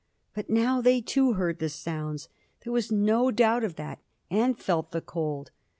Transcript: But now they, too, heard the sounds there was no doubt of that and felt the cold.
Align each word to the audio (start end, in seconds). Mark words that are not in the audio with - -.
But 0.33 0.49
now 0.49 0.81
they, 0.81 0.99
too, 0.99 1.33
heard 1.33 1.59
the 1.59 1.69
sounds 1.69 2.27
there 2.63 2.73
was 2.73 2.91
no 2.91 3.29
doubt 3.29 3.63
of 3.63 3.75
that 3.75 3.99
and 4.31 4.57
felt 4.57 4.89
the 4.89 4.99
cold. 4.99 5.51